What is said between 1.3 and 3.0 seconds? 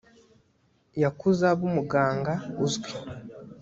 aba umuganga uzwi